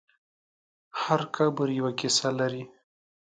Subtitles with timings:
[1.01, 2.63] هر قبر یوه کیسه لري.